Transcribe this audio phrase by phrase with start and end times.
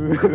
[0.00, 0.16] Oke,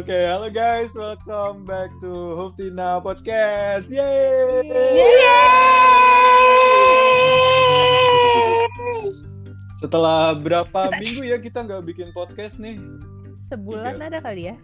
[0.00, 3.92] okay, halo guys, welcome back to Huftina Podcast.
[3.92, 4.64] Yeay!
[9.76, 12.80] Setelah berapa minggu ya kita nggak bikin podcast nih?
[13.52, 14.08] Sebulan tiga.
[14.08, 14.56] ada kali ya?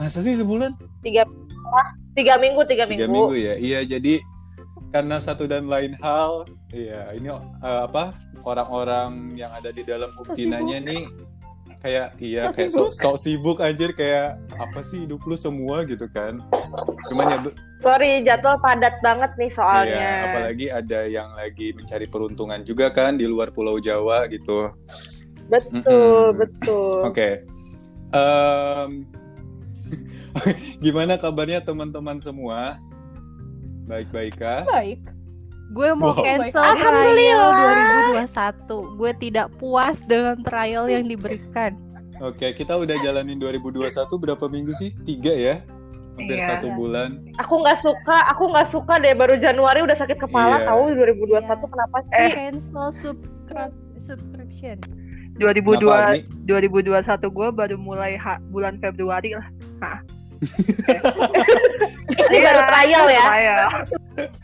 [0.00, 0.80] Masa sih sebulan?
[1.04, 1.28] Tiga,
[2.16, 3.04] tiga minggu, tiga minggu.
[3.04, 4.24] Tiga minggu ya, iya jadi
[4.90, 7.40] karena satu dan lain hal, iya ini uh,
[7.86, 8.10] apa
[8.42, 11.06] orang-orang yang ada di dalam Huftinanya nih
[11.80, 16.10] kayak iya so kayak sok sok sibuk anjir kayak apa sih hidup lu semua gitu
[16.12, 16.42] kan.
[17.08, 17.38] Cuman ya
[17.80, 19.96] sorry jadwal padat banget nih soalnya.
[19.96, 24.74] Iya, apalagi ada yang lagi mencari peruntungan juga kan di luar Pulau Jawa gitu.
[25.48, 26.36] Betul mm -hmm.
[26.36, 27.00] betul.
[27.06, 27.14] Oke.
[27.14, 27.32] Okay.
[28.12, 28.90] um,
[30.84, 32.78] gimana kabarnya teman-teman semua
[33.90, 35.02] baik-baik kah baik
[35.70, 36.22] Gue mau wow.
[36.26, 37.46] cancel trial
[38.26, 38.98] 2021.
[38.98, 41.78] Gue tidak puas dengan trial yang diberikan.
[42.18, 43.86] Oke, kita udah jalanin 2021
[44.18, 44.90] berapa minggu sih?
[45.06, 45.62] Tiga ya?
[46.18, 46.58] Hampir iya.
[46.58, 47.22] satu bulan.
[47.38, 49.14] Aku nggak suka, aku nggak suka deh.
[49.14, 50.66] Baru Januari udah sakit kepala iya.
[50.68, 51.54] tahu 2021 iya.
[51.54, 52.12] kenapa sih?
[52.18, 52.32] Eh.
[52.34, 54.76] Cancel subscribe subscription.
[55.38, 56.90] 2002 2021
[57.30, 59.48] gue baru mulai ha, bulan Februari lah.
[59.80, 59.98] Hah.
[62.30, 63.24] Ini baru trial ya.
[63.26, 63.68] Trial.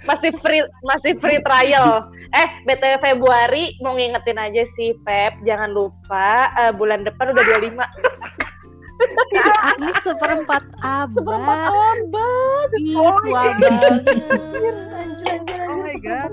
[0.02, 2.10] Masih free masih free trial.
[2.34, 7.78] Eh, BTW Februari mau ngingetin aja sih Pep, jangan lupa uh, bulan depan udah 25.
[9.76, 11.12] Ini seperempat abad.
[11.12, 12.68] Seperempat abad.
[12.80, 13.94] Ih, oh tua banget.
[15.68, 16.32] Oh my god.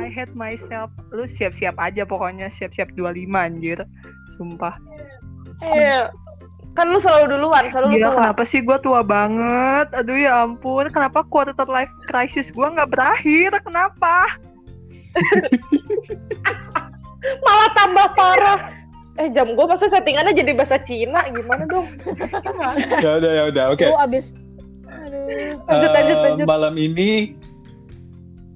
[0.00, 0.88] I hate myself.
[1.12, 3.78] Lu siap-siap aja pokoknya siap-siap 25 anjir.
[4.34, 4.74] Sumpah.
[5.62, 6.08] Iya.
[6.78, 8.16] Kan lu selalu duluan, selalu Gila, tua.
[8.22, 9.90] kenapa sih gue tua banget?
[9.98, 13.50] Aduh ya ampun, kenapa quarter life crisis gue nggak berakhir?
[13.66, 14.38] Kenapa?
[17.44, 18.60] Malah tambah parah.
[19.18, 21.82] Eh jam gue masa settingannya jadi bahasa Cina gimana dong?
[23.02, 23.82] ya udah ya udah oke.
[23.82, 23.90] Okay.
[23.90, 24.30] Lu abis.
[24.86, 25.58] Aduh.
[25.66, 26.46] Lanjut, lanjut, lanjut.
[26.46, 27.34] malam ini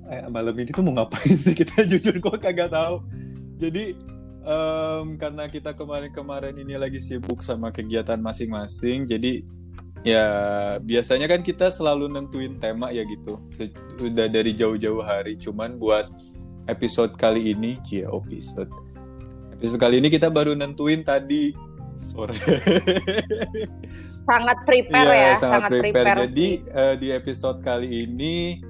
[0.06, 3.02] eh, malam ini tuh mau ngapain sih kita jujur gue kagak tahu.
[3.58, 3.98] Jadi
[4.42, 9.42] um, karena kita kemarin-kemarin ini lagi sibuk sama kegiatan masing-masing, jadi
[10.02, 10.26] ya
[10.82, 13.38] biasanya kan kita selalu nentuin tema ya gitu,
[13.98, 15.38] sudah dari jauh-jauh hari.
[15.38, 16.10] Cuman buat
[16.66, 18.70] episode kali ini, cia episode.
[19.58, 21.54] Episode kali ini kita baru nentuin tadi
[21.94, 22.34] sore.
[24.22, 25.92] sangat prepare ya, ya sangat, sangat prepare.
[25.92, 26.18] prepare.
[26.26, 28.62] Jadi uh, di episode kali ini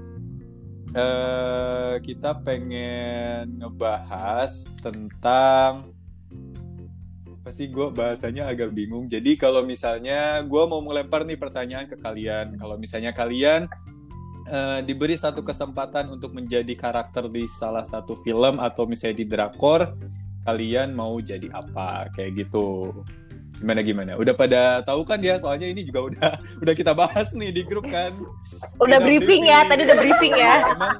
[0.96, 5.92] uh, kita pengen ngebahas tentang
[7.42, 9.02] apa sih gue bahasanya agak bingung.
[9.10, 13.66] Jadi kalau misalnya gue mau melempar nih pertanyaan ke kalian, kalau misalnya kalian
[14.46, 19.90] uh, diberi satu kesempatan untuk menjadi karakter di salah satu film atau misalnya di drakor,
[20.46, 22.14] kalian mau jadi apa?
[22.14, 22.94] Kayak gitu
[23.62, 24.12] gimana gimana?
[24.18, 25.38] Udah pada tahu kan ya?
[25.38, 26.30] Soalnya ini juga udah
[26.66, 28.10] udah kita bahas nih di grup kan.
[28.82, 30.54] Udah briefing, briefing ya tadi udah briefing ya.
[30.74, 30.98] Emang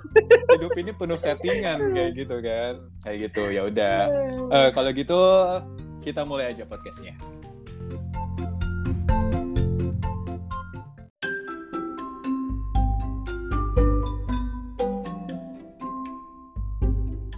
[0.55, 2.73] hidup ini penuh settingan kayak gitu kan.
[3.03, 3.99] Kayak gitu ya udah.
[4.47, 5.19] Uh, kalau gitu
[6.07, 7.19] kita mulai aja podcastnya.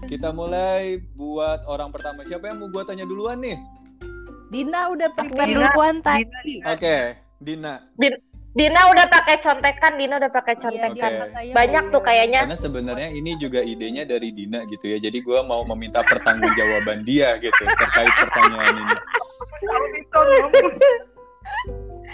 [0.04, 2.22] Kita mulai buat orang pertama.
[2.28, 3.73] Siapa yang mau gue tanya duluan nih
[4.54, 6.62] Dina udah prepare duluan tadi.
[6.62, 7.02] Oke, okay.
[7.42, 7.82] Dina.
[7.98, 8.14] Din
[8.54, 11.12] Dina udah pakai contekan, Dina udah pakai iya, contekan.
[11.26, 11.50] Okay.
[11.50, 12.46] Banyak tuh kayaknya.
[12.46, 15.02] Karena sebenarnya ini juga idenya dari Dina gitu ya.
[15.02, 18.94] Jadi gue mau meminta pertanggungjawaban dia gitu terkait pertanyaan ini.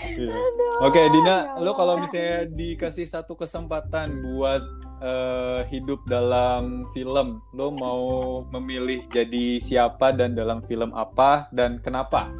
[0.01, 0.33] Iya.
[0.81, 4.65] Oke, okay, Dina, ya lo kalau misalnya dikasih satu kesempatan buat
[5.03, 8.05] uh, hidup dalam film, lo mau
[8.55, 12.31] memilih jadi siapa dan dalam film apa dan kenapa?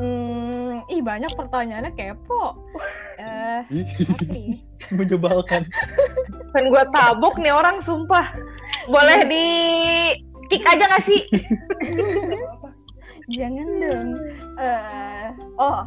[0.00, 2.56] Hmm, ih banyak pertanyaannya kepo.
[3.20, 3.62] Eh, uh,
[4.98, 5.68] menjebalkan.
[6.56, 8.32] Kan gue tabuk nih orang sumpah.
[8.88, 9.46] Boleh di
[10.50, 11.22] kick aja gak sih?
[13.30, 14.08] jangan dong
[14.58, 15.26] uh,
[15.56, 15.80] oh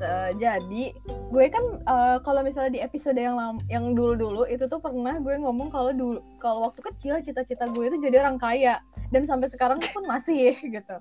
[0.00, 0.84] uh, jadi
[1.28, 5.18] gue kan uh, kalau misalnya di episode yang lam yang dulu dulu itu tuh pernah
[5.18, 8.80] gue ngomong kalau dulu kalau waktu kecil cita-cita gue itu jadi orang kaya
[9.14, 10.98] dan sampai sekarang pun masih gitu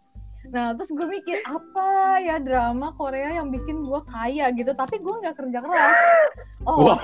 [0.47, 5.15] Nah, terus gue mikir apa ya drama Korea yang bikin gue kaya gitu, tapi gue
[5.19, 5.97] nggak kerja keras.
[6.63, 6.95] Oh, wow.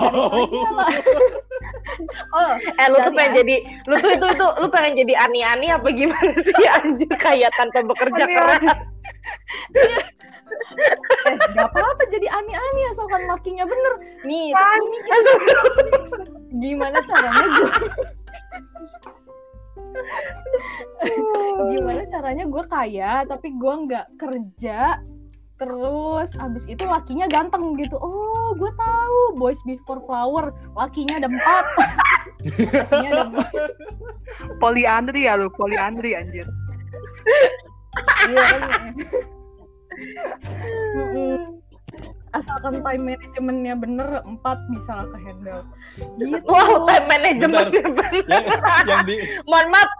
[2.40, 3.36] oh, eh lu tuh pengen ya.
[3.44, 7.84] jadi, lu tuh itu itu lu pengen jadi ani-ani apa gimana sih anjir kaya tanpa
[7.84, 8.64] bekerja keras?
[11.28, 13.94] eh, gak apa-apa jadi ani-ani asalkan lakinya bener.
[14.24, 15.20] Nih, terus gue mikir
[16.54, 17.70] gimana caranya gue
[21.74, 24.98] gimana caranya gue kaya tapi gue nggak kerja
[25.54, 31.64] terus abis itu lakinya ganteng gitu oh gue tahu boys before flower lakinya ada empat
[32.74, 33.50] lakinya ada empat
[34.58, 36.46] Poliandri ya lu, poliandri anjir.
[38.28, 38.60] Iya, kan?
[38.92, 39.33] Mm-mm.
[42.34, 45.62] Asalkan time manajemennya bener empat bisa lah ke handle.
[46.18, 46.34] Gitu.
[46.50, 47.70] Wow, time management
[48.26, 48.42] yang,
[48.90, 49.90] yang di Mohon maaf,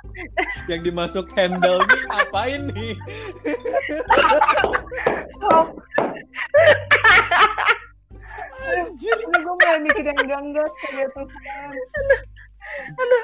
[0.66, 2.98] yang dimasuk handle nih ngapain nih?
[8.64, 9.12] Anjir.
[9.20, 11.12] Ini gue mulai mikir yang enggak-enggak kayak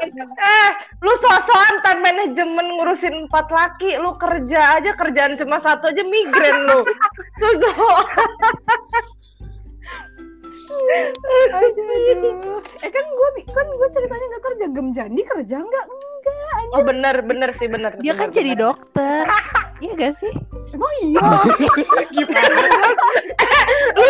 [0.07, 0.25] gitu.
[0.25, 0.69] eh,
[1.03, 6.59] lu sosokan time management ngurusin empat laki, lu kerja aja kerjaan cuma satu aja migren
[6.67, 6.81] lu.
[7.41, 7.75] Sudah.
[10.71, 12.63] aduh, aduh.
[12.63, 16.75] eh kan gue kan gue ceritanya nggak kerja gem jandi kerja nggak enggak anjir.
[16.79, 17.93] Oh bener bener sih bener.
[17.99, 18.63] Dia kan bener, jadi bener.
[18.71, 19.25] dokter.
[19.81, 20.29] Iya gak sih?
[20.77, 21.25] emang iya
[22.15, 22.69] Gimana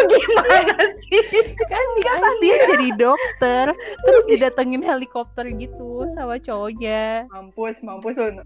[0.13, 0.77] gimana
[1.07, 1.23] sih?
[1.57, 3.67] Kan dia kan dia jadi dokter,
[4.05, 7.27] terus didatengin helikopter gitu sama cowoknya.
[7.31, 8.43] Mampus, mampus lu.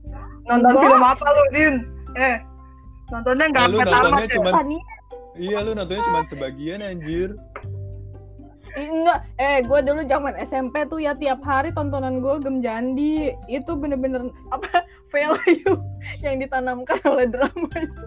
[0.48, 1.74] Nonton film apa lu, Din?
[2.14, 2.36] Eh,
[3.10, 4.80] nontonnya enggak Lu angkat nontonnya amat ya?
[5.34, 7.34] Iya lu nontonnya cuma sebagian anjir.
[8.74, 13.72] Enggak eh gue dulu zaman SMP tuh ya tiap hari tontonan gue gem jandi itu
[13.78, 14.82] bener-bener apa
[15.14, 15.78] value
[16.26, 18.04] yang ditanamkan oleh drama itu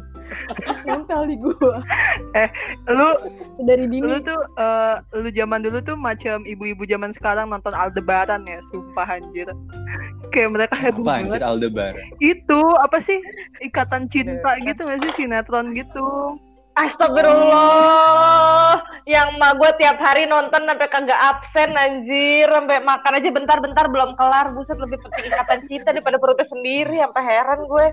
[0.84, 1.76] nempel di gue
[2.88, 3.10] Lu
[3.64, 8.44] dari lu dini tuh eh, lu zaman dulu tuh macam ibu-ibu zaman sekarang nonton Aldebaran
[8.48, 9.48] ya, sumpah anjir.
[10.36, 11.42] Kayak mereka heboh Apa anjir.
[11.44, 12.04] Aldebaran?
[12.20, 13.20] Itu apa sih?
[13.64, 16.38] Ikatan cinta gitu gak sih sinetron gitu.
[16.78, 18.78] Astagfirullah.
[19.10, 24.14] Yang mah gue tiap hari nonton sampai kagak absen anjir, sampai makan aja bentar-bentar belum
[24.14, 24.54] kelar.
[24.54, 27.88] Buset lebih penting ikatan cinta daripada perutnya sendiri, sampai heran gue.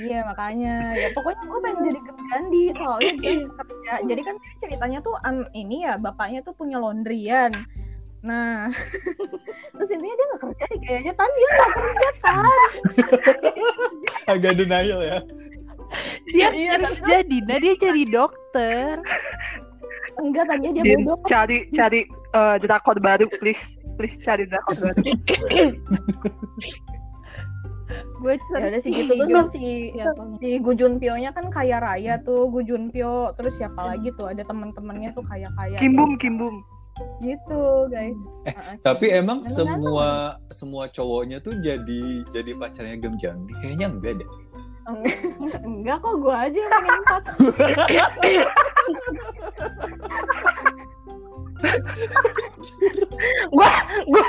[0.00, 4.98] iya makanya ya pokoknya gue pengen jadi gem jandi soalnya dia kerja jadi kan ceritanya
[5.04, 7.52] tuh an ini ya bapaknya tuh punya laundryan
[8.24, 8.72] nah
[9.76, 12.68] terus intinya dia nggak kerja kayaknya tan dia nggak kerja tan
[14.30, 15.18] Agak denial ya.
[16.26, 19.02] Dia Iya, kerja Dina, dia jadi dokter.
[20.20, 23.74] enggak tadinya dia Din, bodoh cari cari eh, drakor baru please.
[23.96, 25.02] Please cari drakor baru.
[28.20, 30.06] Gue ya udah sih gitu terus si Ya,
[30.38, 34.46] si Gu Junpyo nya kan kaya raya tuh Gu Junpyo terus siapa lagi tuh ada
[34.46, 36.62] teman-temannya tuh kaya kaya Kimbum, kimbum.
[37.18, 38.12] gitu guys
[38.44, 38.76] Eh, Heeh.
[38.84, 40.08] Tapi emang Jangan semua
[40.52, 44.28] semua cowoknya tuh jadi jadi pacarnya Gem Jandi kayaknya enggak deh.
[45.68, 45.96] enggak.
[46.02, 47.22] Kok gue aja yang pengen empat.
[53.50, 53.68] Gue,
[54.08, 54.24] gue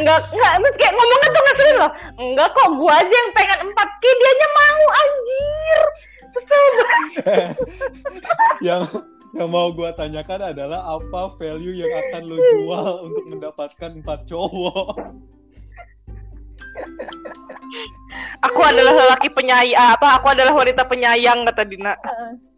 [0.00, 1.90] Enggak, enggak, terus kayak ngomongnya tuh ngeselin loh.
[2.18, 3.88] Enggak kok, gue aja yang pengen empat.
[4.02, 5.80] Ki, dianya mau anjir.
[6.30, 7.54] Kesel banget.
[8.66, 8.82] yang
[9.30, 14.94] yang mau gua tanyakan adalah apa value yang akan lo jual untuk mendapatkan empat cowok?
[18.42, 21.94] Aku adalah lelaki penyayang Apa, aku adalah wanita penyayang kata Dina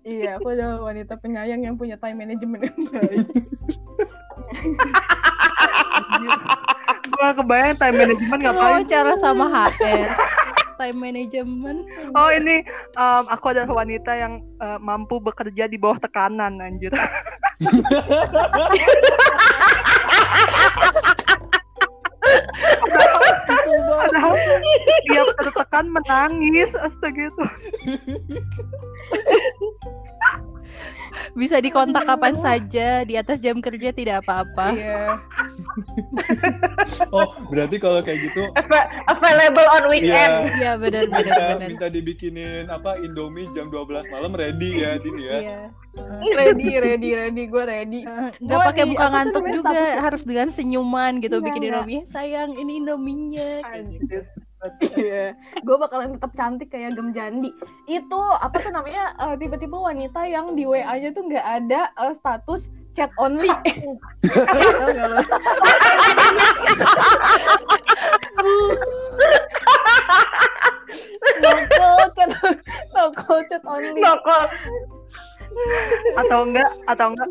[0.02, 3.26] iya aku adalah wanita penyayang yang punya time management yang baik
[7.12, 8.86] Gua kebayang time management ngapain.
[8.88, 10.06] cara sama HR.
[10.80, 11.86] Time management.
[12.16, 12.64] Oh ini
[12.96, 16.90] em, aku adalah wanita yang eh, mampu bekerja di bawah tekanan anjir.
[24.02, 24.34] Padahal
[25.08, 27.44] tiap tertekan menangis astaga itu.
[31.34, 34.66] Bisa dikontak kapan saja di atas jam kerja tidak apa-apa.
[34.72, 35.20] iya
[37.10, 40.54] Oh, berarti kalau kayak gitu Ava- Available on weekend Iya.
[40.54, 41.68] Iya benar benar minta, benar.
[41.68, 45.36] minta dibikinin apa Indomie jam 12 malam ready ya Din ya.
[45.38, 45.58] Iya.
[46.32, 48.00] ready ready ready gue ready
[48.40, 51.62] Nggak Gua pakai di- muka ngantuk juga, harus dengan senyuman gitu Enggak, bikin.
[51.70, 52.00] Indomie.
[52.06, 53.50] Sayang, ini Indominya.
[53.62, 54.18] Kayak gitu.
[54.94, 57.50] Iya, gue bakalan tetap cantik kayak Gem Jandi.
[57.90, 59.10] Itu apa tuh namanya?
[59.18, 63.50] eh, tiba-tiba wanita yang di WA-nya tuh nggak ada eh, status chat only.
[64.78, 65.18] Tahu nggak lo?
[71.42, 72.30] no call chat,
[72.94, 74.00] no call chat only.
[74.00, 74.46] Nokol
[76.16, 77.28] Atau enggak atau enggak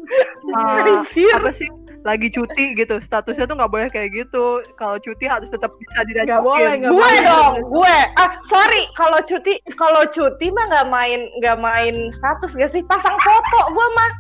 [0.53, 1.31] Anjir.
[1.33, 1.67] apa sih
[2.01, 2.97] lagi cuti gitu.
[2.97, 4.59] Statusnya tuh nggak boleh kayak gitu.
[4.73, 7.19] Kalau cuti harus tetap bisa didajakin Nggak boleh, gue boleh.
[7.21, 7.97] dong gue.
[8.15, 12.81] Ah sorry kalau cuti kalau cuti mah nggak main nggak main status gak sih?
[12.83, 14.11] Pasang foto gue mah.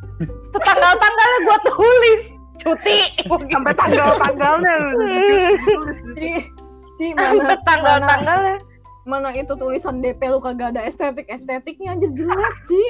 [0.53, 2.21] Tanggal tanggalnya gue tulis.
[2.57, 2.99] Cuti.
[3.25, 4.89] Sampai tanggal tanggalnya lu
[5.73, 6.31] tulis Di,
[6.95, 7.33] di mana?
[7.41, 8.55] sampai tanggal mana- tanggalnya
[9.01, 12.81] mana itu tulisan DP lu kagak ada estetik estetiknya anjir jelek Ci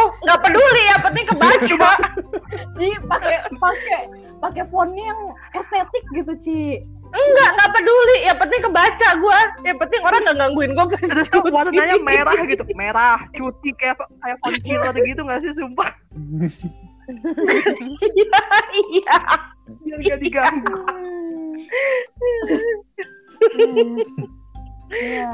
[0.00, 1.90] Oh, nggak peduli ya, penting kebaca.
[2.78, 4.00] Ci pakai pakai
[4.40, 5.20] pakai fontnya yang
[5.52, 6.60] estetik gitu Ci
[7.10, 8.16] Enggak, nggak peduli.
[8.22, 9.40] Yang penting kebaca gua.
[9.66, 13.98] Yang penting orang nggak gangguin gua pas Terus tuh warnanya merah gitu, merah, cuti kayak
[14.22, 15.90] kayak concealer gitu nggak sih sumpah?
[17.10, 18.38] Iya,
[18.94, 19.18] iya.
[19.82, 20.78] Biar gak diganggu.
[24.90, 25.30] Iya.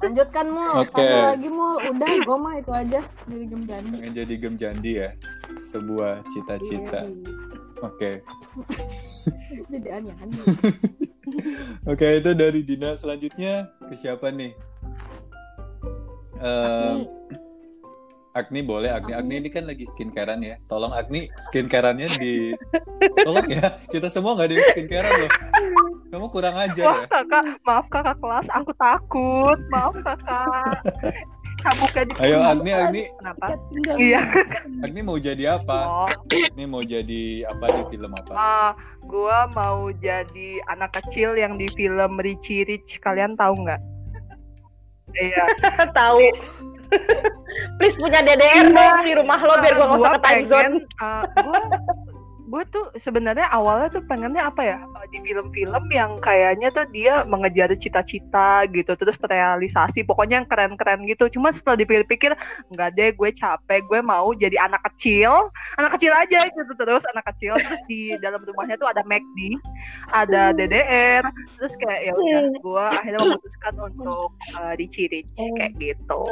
[0.00, 0.72] Lanjutkan Mul.
[0.82, 1.04] Oke.
[1.04, 1.74] Ada lagi Mul.
[1.84, 3.96] Udah, gue mah itu aja dari game jandi.
[4.00, 5.10] Pengen jadi game jandi ya.
[5.68, 7.04] Sebuah cita-cita.
[7.84, 8.24] Oke.
[9.72, 10.42] Jadi aneh-aneh.
[11.92, 12.96] Oke, itu dari Dina.
[12.96, 14.56] Selanjutnya ke siapa nih?
[16.40, 16.94] Eh,
[18.36, 19.12] Agni boleh, Agni.
[19.12, 20.56] Agni ini kan lagi skincarean ya.
[20.68, 22.52] Tolong Agni skincareannya di
[23.26, 23.80] tolong ya.
[23.88, 25.32] Kita semua nggak ada yang skincarean loh.
[26.06, 27.06] Kamu kurang ajar Wah ya.
[27.10, 29.58] kakak, maaf kakak kelas, aku takut.
[29.68, 30.78] Maaf kakak.
[31.56, 33.44] Cabuknya di Ayo Agni, Agni, Kenapa?
[33.96, 34.20] Iya.
[34.84, 35.78] Agni mau jadi apa?
[36.04, 38.32] Oh, Ini mau jadi apa di film apa?
[38.32, 38.70] ah,
[39.02, 43.00] gua mau jadi anak kecil yang di film Richie Rich.
[43.00, 43.80] Kalian tahu nggak?
[45.16, 45.44] Iya.
[45.98, 46.22] Tahu.
[47.80, 48.70] Please punya DDR Iya.
[48.70, 50.74] dong di rumah lo biar gua nggak usah ke time zone.
[51.00, 51.60] uh, gua
[52.46, 57.22] gue tuh sebenarnya awalnya tuh pengennya apa ya uh, di film-film yang kayaknya tuh dia
[57.24, 60.02] mengejar cita-cita gitu terus terrealisasi.
[60.06, 61.30] Pokoknya yang keren-keren gitu.
[61.30, 62.34] Cuma setelah dipikir-pikir
[62.74, 65.50] nggak deh gue capek gue mau jadi anak kecil.
[65.78, 67.58] Anak kecil aja gitu terus anak kecil.
[67.58, 69.58] Terus di dalam rumahnya tuh ada McD
[70.14, 71.24] ada DDR
[71.58, 76.22] terus kayak ya udah gue akhirnya memutuskan untuk uh, Richie Rich kayak gitu.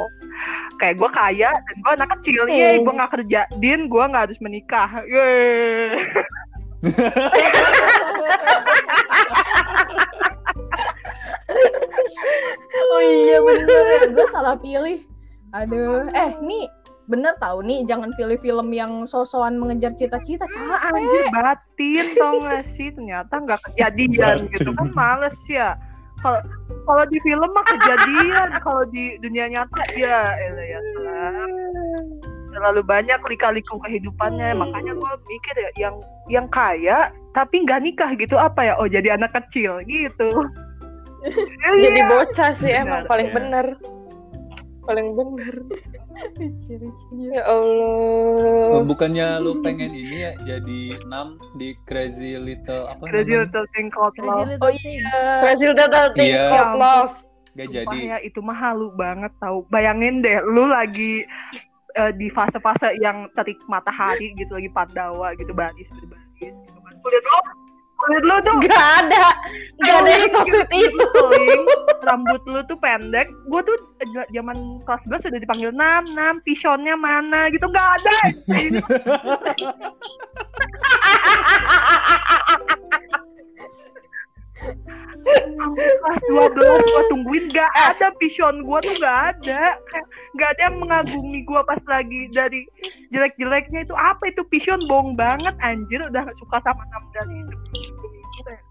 [0.79, 2.43] Kayak gue kaya dan gue anak kecil.
[2.51, 5.03] Ye gue nggak kerja din gue nggak harus menikah.
[5.07, 5.27] Ye
[12.75, 13.83] Oh iya bener.
[13.89, 15.01] Ya, gue salah pilih.
[15.55, 16.67] Aduh, eh nih
[17.05, 20.97] bener tahu nih jangan pilih film yang sosokan mengejar cita-cita Ah, capek.
[20.97, 22.89] anjir batin tau gak sih?
[22.91, 25.77] Ternyata nggak kejadian gitu kan males ya.
[26.19, 26.41] Kalau
[26.89, 31.64] kalau di film mah kejadian kalau di dunia nyata ya elah ya salah.
[32.55, 35.95] Terlalu banyak lika-liku kehidupannya makanya gue mikir ya yang
[36.25, 40.31] yang kaya tapi nggak nikah gitu apa ya oh jadi anak kecil gitu
[41.81, 43.33] Jadi bocah sih emang Benar, paling ya.
[43.33, 43.65] bener.
[44.85, 45.55] Paling bener.
[47.11, 48.69] Ya Allah.
[48.71, 53.41] Oh, bukannya lu pengen ini ya jadi enam di Crazy Little apa Crazy namanya?
[53.41, 54.61] Little Thing Called Crazy Love.
[54.61, 55.17] Oh iya.
[55.41, 56.45] Brazil Little Thing Iya.
[56.47, 57.11] Called Love.
[57.55, 57.99] Gak Sumpah jadi.
[58.05, 59.65] ya, itu mah halu banget tahu.
[59.67, 61.25] Bayangin deh, lu lagi
[61.95, 66.93] eh, di fase-fase yang terik matahari gitu, lagi pandawa gitu, baris berbaris gitu kan.
[67.01, 67.39] Kulit lu,
[67.95, 69.25] kulit lu tuh Gak ada.
[69.83, 71.05] Gak ada yang sosok gitu, itu.
[71.15, 71.63] keling,
[72.03, 73.27] rambut lu tuh pendek.
[73.51, 78.17] Gue tuh eh, zaman kelas gue sudah dipanggil nam, nam, pishonnya mana gitu, gak ada.
[86.31, 87.45] 12 gue tungguin.
[87.53, 89.77] Gak ada pishon gue tuh gak ada.
[90.39, 92.65] Gak ada yang mengagumi gue pas lagi dari
[93.13, 93.85] jelek-jeleknya.
[93.85, 94.41] Itu apa itu?
[94.49, 96.01] Pishon bohong banget anjir.
[96.01, 98.61] Udah gak suka sama nam dari sebelum itu kayak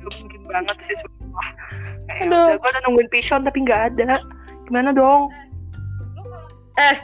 [0.00, 1.48] gak mungkin banget sih sumpah.
[2.08, 2.46] Kayak Aduh.
[2.46, 4.22] udah gue udah nungguin pishon tapi gak ada.
[4.70, 5.30] Gimana dong?
[6.78, 6.96] Eh,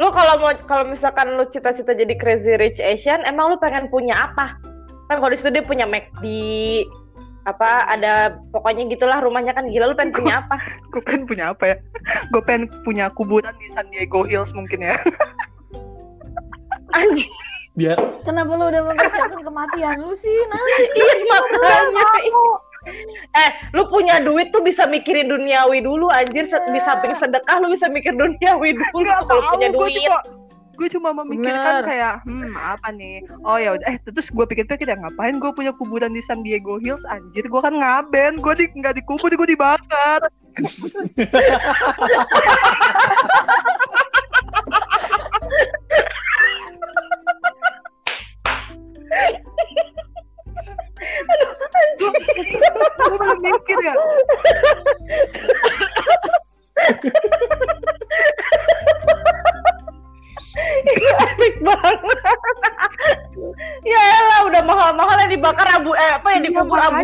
[0.00, 4.16] lu kalau mau kalau misalkan lu cita-cita jadi Crazy Rich Asian, emang lu pengen punya
[4.32, 4.58] apa?
[5.06, 6.24] Kan kalau di situ dia punya McD,
[7.44, 10.56] apa ada pokoknya gitulah rumahnya kan gila lu pengen punya apa?
[10.92, 11.76] gue pengen punya apa ya
[12.32, 14.96] gue pengen punya kuburan di San Diego Hills mungkin ya
[16.94, 17.26] Anjir,
[17.74, 20.38] Biar Kenapa lu udah mempersiapkan kematian lu sih?
[20.46, 22.06] Nanti iya makanya.
[23.34, 27.72] Eh, lu punya duit tuh bisa mikirin duniawi dulu anjir Se- di samping sedekah lu
[27.72, 29.96] bisa mikir duniawi dulu kalau punya duit.
[30.04, 30.20] cuma
[30.74, 31.84] gue cuma memikirkan Bener.
[31.86, 33.22] kayak hmm apa nih?
[33.46, 33.86] Oh ya udah.
[33.88, 37.06] Eh terus gue pikir-pikir ya ngapain gue punya kuburan di San Diego Hills?
[37.08, 38.42] Anjir gue kan ngaben.
[38.42, 40.20] Gue di nggak dikubur gue dibakar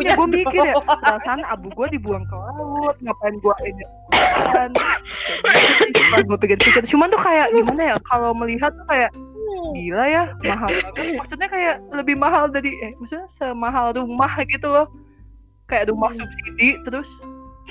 [0.00, 0.16] abunya.
[0.16, 3.85] gue mikir ya perasaan abu gue dibuang ke laut ngapain gue ini
[4.50, 4.71] kan
[6.25, 9.11] gue pikir-pikir cuman tuh kayak gimana ya kalau melihat tuh kayak
[9.75, 11.21] gila ya mahal banget.
[11.21, 14.87] Maksudnya kayak lebih mahal dari eh maksudnya semahal rumah gitu loh.
[15.71, 17.07] Kayak rumah subsidi terus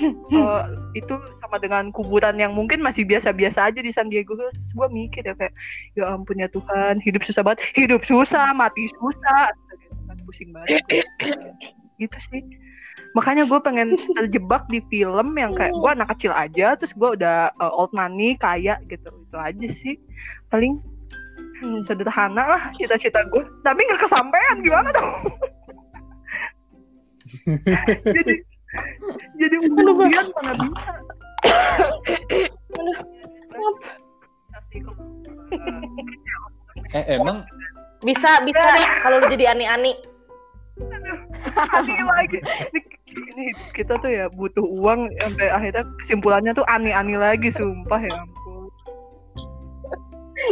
[0.32, 0.62] eh,
[0.96, 4.32] itu sama dengan kuburan yang mungkin masih biasa-biasa aja di San Diego.
[4.32, 4.56] Hills.
[4.72, 5.52] Gue mikir ya kayak,
[5.92, 9.52] ya ampun ya Tuhan, hidup susah banget, hidup susah, mati susah,
[10.08, 10.80] kan pusing banget.
[12.00, 12.42] Gitu sih.
[13.12, 17.52] Makanya gue pengen terjebak di film yang kayak gue anak kecil aja, terus gue udah
[17.58, 19.12] uh, old money, kaya gitu.
[19.28, 20.00] Itu aja sih.
[20.48, 20.80] Paling
[21.60, 23.44] hmm, sederhana lah cita-cita gue.
[23.66, 25.10] Tapi nggak kesampaian gimana dong?
[28.16, 28.34] jadi
[29.38, 30.90] jadi kemudian mana bisa
[36.90, 37.42] eh, Eh emang
[38.00, 38.64] Bisa, bisa.
[39.04, 39.92] Kalau lu jadi ani-ani.
[41.74, 42.38] Ani lagi
[43.10, 48.70] ini, kita tuh ya butuh uang sampai akhirnya kesimpulannya tuh ani-ani lagi sumpah ya ampun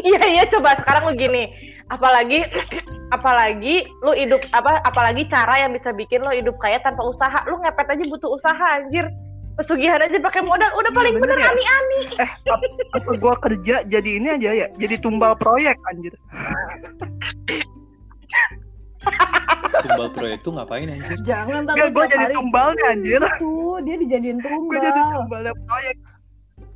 [0.04, 0.44] Iya, iya.
[0.44, 1.48] Coba sekarang lu gini.
[1.88, 2.44] Apalagi,
[3.16, 4.84] apalagi lu hidup apa?
[4.84, 7.40] Apalagi cara yang bisa bikin lo hidup kaya tanpa usaha.
[7.48, 9.08] Lu ngepet aja butuh usaha, anjir.
[9.56, 10.68] Pesugihan aja pakai modal.
[10.76, 11.52] Udah paling Iya, bener bener ya?
[11.56, 12.00] ani-ani.
[12.20, 12.66] eh apa,
[13.00, 16.12] apa gua kerja jadi ini aja ya jadi tumbal proyek anjir
[19.80, 21.16] tumbal proyek tuh ngapain anjir?
[21.22, 24.80] Jangan lu gue jadi tumbalnya anjir Tuh, dia dijadiin gue tumbal.
[24.80, 25.96] jadi tumbalnya proyek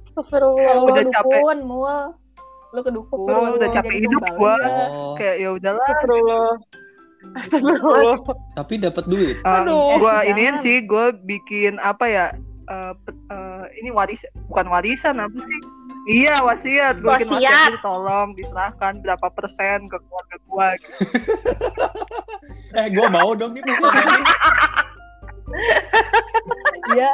[0.05, 0.75] Astagfirullah.
[0.85, 1.41] Udah capek.
[1.41, 1.99] dukun, mul.
[2.71, 3.29] Lu ke dukun.
[3.29, 4.55] Oh, udah capek hidup gua.
[4.61, 6.51] Oh, kayak ya udahlah Astagfirullah.
[7.33, 8.17] Astagfirullah.
[8.53, 9.37] tapi dapat duit.
[9.41, 9.85] Um, Aduh.
[9.99, 12.25] gue Eh, iniin sih gue bikin apa ya
[12.65, 15.59] eh, pe- eh, ini waris bukan warisan apa sih
[16.05, 17.43] iya wasiat gue bikin Wasiat.
[17.43, 20.97] wasiat gitu, tolong diserahkan berapa persen ke keluarga gue gitu.
[22.73, 24.25] Eh gue mau dong nih pesannya.
[26.93, 27.13] Iya.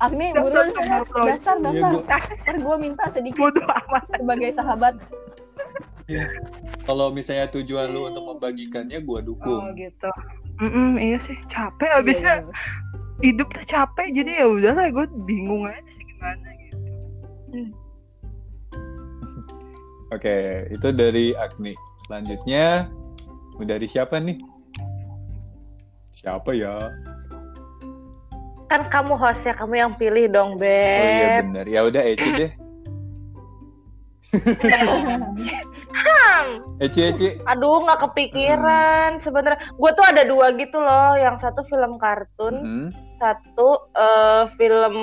[0.00, 1.24] Agni, buruan daftar.
[1.28, 2.02] Daftar, Iya gue.
[2.06, 2.22] Ntar
[2.56, 3.52] gue minta sedikit
[4.16, 4.94] sebagai sahabat.
[6.82, 9.62] Kalau misalnya tujuan lu untuk membagikannya gue oh dukung.
[9.76, 10.10] gitu
[10.58, 15.80] Mm-mm, iya sih capek abisnya Iya, hidup tuh capek jadi ya udahlah gue bingung aja
[15.88, 16.50] sih gimana
[17.52, 17.74] gitu
[20.10, 21.70] Oke, itu dari Agni.
[22.02, 22.90] Selanjutnya
[23.62, 24.42] dari siapa nih?
[26.10, 26.90] Siapa ya?
[28.66, 31.46] Kan kamu host ya, kamu yang pilih dong, Oh iya Beb.
[31.46, 31.66] benar.
[31.70, 32.50] Ya udah Eci deh.
[34.30, 36.46] Hmm.
[36.84, 37.28] Eci Eci.
[37.44, 39.60] Aduh, nggak kepikiran sebenarnya.
[39.74, 41.16] Gue tuh ada dua gitu loh.
[41.16, 42.88] Yang satu film kartun, Hmm.
[43.18, 44.94] satu eh, film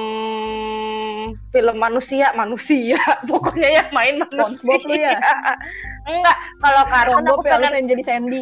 [1.51, 2.97] film manusia, manusia.
[3.29, 4.57] Pokoknya yang main manusia.
[4.57, 5.17] SpongeBob lu ya?
[6.09, 8.41] Enggak, kalau kartun SpongeBob aku ya, pengen pengen jadi Sandy.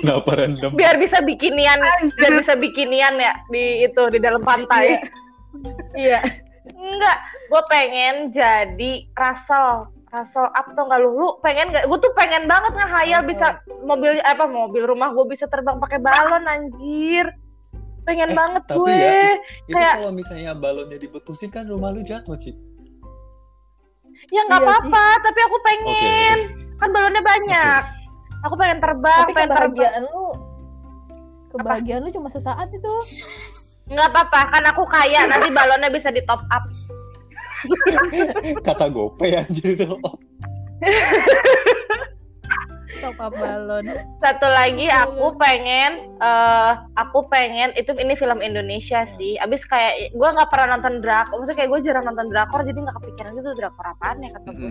[0.00, 0.72] Kenapa random?
[0.72, 1.76] biar bisa bikinian,
[2.16, 4.96] biar bisa bikinian ya di itu di dalam pantai.
[5.92, 6.24] Iya.
[7.00, 9.88] Enggak, gue pengen jadi Russell.
[10.06, 11.10] Russell up tuh nggak lu?
[11.14, 11.88] Lu pengen nggak?
[11.88, 16.44] Gue tuh pengen banget ngehayal bisa mobil apa mobil rumah gue bisa terbang pakai balon
[16.44, 17.24] anjir.
[18.02, 18.92] Pengen Eh, banget tapi gue.
[18.92, 19.32] ya,
[19.64, 22.52] Itu Kayak- kalau misalnya balonnya diputusin kan rumah lu jatuh, Ci.
[24.28, 26.38] Ya nggak Iya apa-apa, tapi aku pengen.
[26.76, 27.82] Kan balonnya banyak.
[28.42, 29.72] Aku pengen terbang, Tapi pengen terbang.
[29.72, 30.26] kebahagiaan lu
[31.50, 32.94] kebahagiaan lu cuma sesaat itu.
[33.90, 35.26] Nggak apa-apa, kan aku kaya.
[35.26, 36.64] Nanti balonnya bisa di top up.
[38.62, 39.84] Kata gope anjir itu.
[43.00, 43.84] Top up balon.
[44.20, 49.40] Satu lagi aku pengen eh aku pengen itu ini film Indonesia sih.
[49.40, 52.96] Abis kayak gue nggak pernah nonton drakor, maksudnya kayak gue jarang nonton drakor jadi nggak
[53.00, 54.70] kepikiran gitu drakor apaan ya kata gue.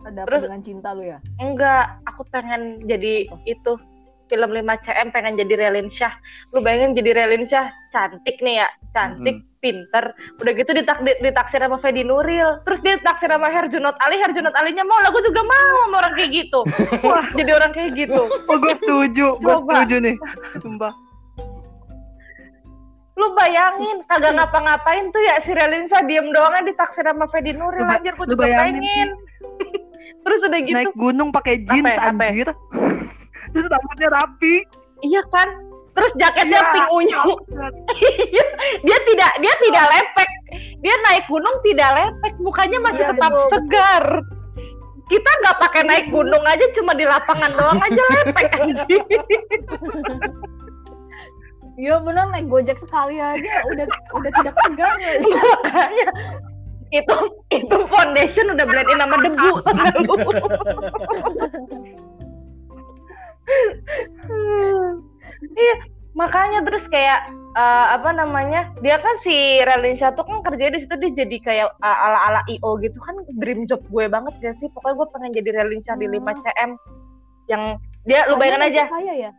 [0.00, 1.18] Ada apa Terus- dengan cinta lu ya?
[1.38, 3.72] Enggak, aku pengen jadi itu
[4.30, 6.14] film 5 cm pengen jadi Relin Syah.
[6.54, 10.14] Lu bayangin jadi Relin Syah cantik nih ya, cantik, pinter.
[10.38, 12.62] Udah gitu ditak di- ditaksir sama Fedi Nuril.
[12.62, 16.14] Terus dia taksir sama Herjunot Ali, Herjunot Alinya mau, lah gue juga mau sama orang
[16.14, 16.60] kayak gitu.
[17.10, 18.22] Wah, jadi orang kayak gitu.
[18.22, 20.16] oh gue setuju gue setuju nih
[20.62, 20.94] sumpah
[23.20, 28.16] lu bayangin kagak ngapa-ngapain tuh ya si Relinsa diem doangnya ditaksir sama Fedi Nuril anjir
[28.16, 29.10] gue juga bayangin pengen
[30.24, 32.52] terus udah gitu naik gunung pakai jeans Apa ya, apa ya?
[33.50, 34.54] Terus rambutnya rapi.
[35.00, 35.48] Iya kan?
[35.90, 36.70] Terus jaketnya Iya.
[36.70, 37.18] pink unyu
[37.98, 38.44] Iya,
[38.86, 40.30] dia tidak dia tidak lepek.
[40.80, 42.32] Dia naik gunung tidak lepek.
[42.38, 43.52] Mukanya masih Iya, tetap betul, betul.
[43.58, 44.04] segar.
[45.10, 49.02] Kita nggak pakai naik gunung aja cuma di lapangan doang aja lepek anjir
[51.80, 53.52] Iya bener naik gojek sekali aja.
[53.66, 54.94] Udah udah tidak tegar.
[55.34, 56.08] makanya.
[56.90, 57.14] Itu
[57.50, 59.50] itu foundation udah blend in sama debu?
[65.56, 65.76] Iya
[66.12, 70.94] makanya terus kayak eh, apa namanya dia kan si Ralinsyah tuh kan kerja di situ
[70.98, 74.68] dia jadi kayak ala ala io gitu kan dream job gue banget gak sih?
[74.74, 76.70] Pokoknya gue pengen jadi Ralinsyah di 5 cm
[77.50, 77.62] yang
[78.06, 78.84] dia lu bayangin aja.
[78.90, 79.30] Kaya ya?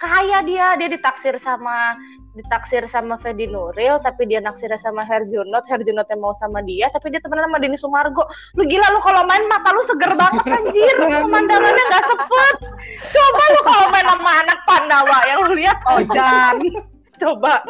[0.00, 1.92] Kaya dia dia ditaksir sama
[2.32, 5.68] ditaksir sama Fedi Nuril tapi dia naksir sama Herjunot.
[5.68, 8.24] Herjunot yang mau sama dia tapi dia temenan sama Denny Sumargo.
[8.56, 10.96] Lu gila lu kalau main mata lu seger banget anjir.
[11.28, 12.56] Pemandangannya nggak sepet.
[13.12, 15.78] Coba lu kalau main sama anak Pandawa yang lu lihat.
[15.84, 16.56] Ojan
[17.22, 17.60] coba.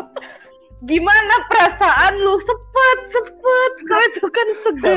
[0.86, 2.40] Gimana perasaan lu?
[2.40, 3.72] Sepet sepet.
[3.84, 4.96] Kau itu kan seger.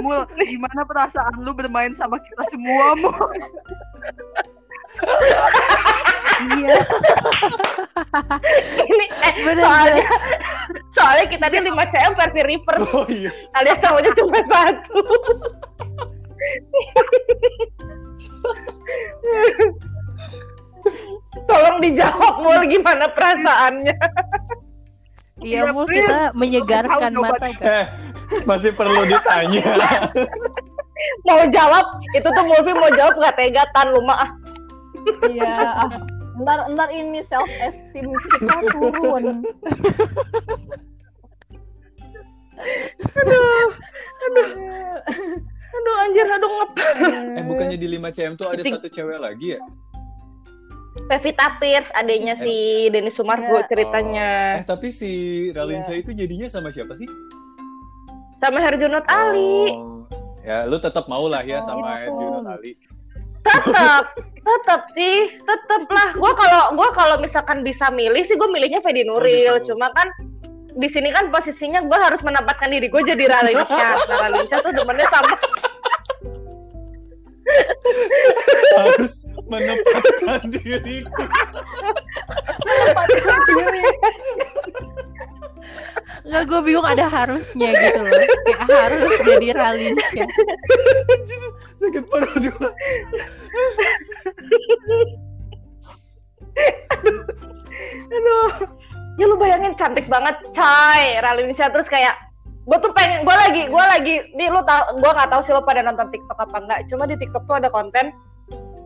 [0.00, 3.12] Mul, gimana perasaan lu bermain sama kita semua, Mul?
[6.36, 6.76] Iya,
[8.92, 10.04] ini eh, bener soalnya
[10.96, 13.32] soalnya kita di 5 cm versi reverse Oh iya.
[13.56, 15.00] alias cowoknya cuma satu
[21.48, 23.96] tolong dijawab mul gimana perasaannya
[25.36, 26.00] Iya, Iya, Mul please.
[26.00, 27.60] kita menyegarkan mata kan.
[27.60, 27.84] Eh,
[28.48, 29.68] masih perlu ditanya.
[31.28, 31.84] mau jawab
[32.16, 34.30] itu tuh Mulvi mau jawab nggak tega tan lu mah ah.
[35.28, 35.52] Iya.
[36.36, 39.24] Ntar ntar ini self esteem kita turun.
[45.76, 46.70] aduh anjir aduh ngep
[47.36, 49.60] eh, bukannya di 5 cm tuh ada Ketik- satu cewek lagi ya?
[51.06, 52.54] Pevita Pierce adanya si
[52.88, 53.68] Denny Sumargo Iya.
[53.68, 55.10] ceritanya Eh, tapi si
[55.52, 57.06] Ralinsa itu jadinya sama siapa sih?
[58.36, 60.04] sama Herjunot Ali Oh,
[60.40, 62.16] ya lu tetap mau lah ya sama gitu.
[62.16, 62.72] Herjunot Ali.
[63.46, 68.82] Tetap tetap sih tetap lah gua kalau gua kalau misalkan bisa milih sih gue milihnya
[68.82, 70.06] Fedi Nuril cuma kan
[70.76, 75.08] di sini kan posisinya gue harus menempatkan diri gue jadi Ralinsyah nah Ralinsyah tuh demennya
[75.08, 75.34] sama
[78.76, 79.14] Harus
[79.46, 81.22] menempatkan diriku.
[86.26, 88.10] Nggak, gue bingung ada harusnya gitu loh.
[88.10, 90.26] Kayak harus jadi Ralinsya.
[91.96, 92.68] Sakit perut juga.
[98.12, 98.48] aduh
[99.16, 102.16] ya lu bayangin cantik banget coy Ralinsyah terus kayak
[102.68, 105.64] gue tuh pengen gue lagi gue lagi nih lu tau gue nggak tahu sih lo
[105.64, 108.12] pada nonton TikTok apa enggak cuma di TikTok tuh ada konten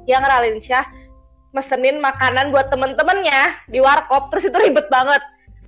[0.07, 0.83] yang Ralinsyah
[1.51, 5.23] mesenin makanan buat temen-temennya di warkop terus itu ribet banget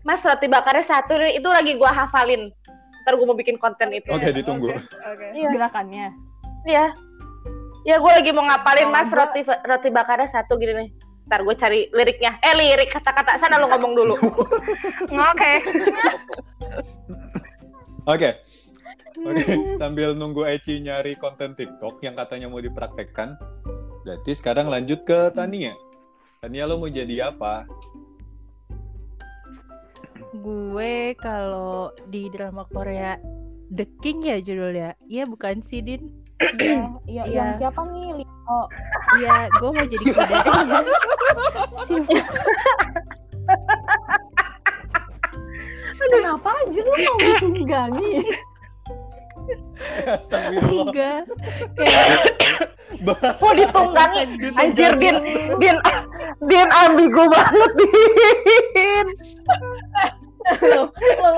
[0.06, 2.50] mas roti bakarnya satu itu lagi gue hafalin
[3.02, 4.70] ntar gue mau bikin konten itu Oke, ditunggu.
[5.34, 5.50] Iya.
[5.50, 6.14] Gerakannya.
[6.66, 6.94] Iya.
[7.82, 10.88] Ya gue lagi mau ngapalin mas gua- roti roti bakarnya satu gini nih.
[11.26, 12.38] Ntar gue cari liriknya.
[12.38, 14.14] Eh lirik kata-kata sana lu ngomong dulu.
[15.32, 15.52] Oke.
[18.06, 18.30] Oke.
[19.22, 19.44] Oke,
[19.76, 23.36] sambil nunggu Eci nyari konten TikTok yang katanya mau dipraktekkan.
[24.02, 25.76] Berarti sekarang lanjut ke Tania.
[26.40, 27.68] Tania lo mau jadi apa?
[30.32, 33.20] Gue kalau di drama Korea
[33.68, 34.96] The King ya judulnya.
[35.06, 36.21] Iya bukan sih Din?
[36.42, 36.76] Iya,
[37.06, 37.22] iya, Iya.
[37.32, 38.26] yang siapa nih?
[38.44, 38.66] Oh,
[39.14, 40.36] Iya, gue mau jadi kuda.
[46.02, 48.12] Kenapa aja lu mau ditunggangi?
[50.06, 50.86] Astagfirullah.
[50.86, 51.22] Enggak.
[51.74, 52.08] Kayak
[53.38, 54.22] Mau ditunggangi.
[54.38, 54.58] ditunggangi.
[54.58, 55.16] Anjir Din,
[55.58, 55.76] Din,
[56.42, 59.06] Din ambigu banget Din.
[60.64, 61.34] Loh, loh,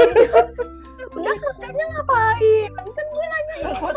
[1.14, 2.70] udah kerjanya ngapain?
[2.72, 3.88] Kan gue nanya itu.